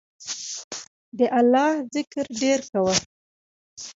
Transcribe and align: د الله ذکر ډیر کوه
د 1.17 1.19
الله 1.39 1.69
ذکر 1.95 2.25
ډیر 2.41 2.59
کوه 2.71 2.95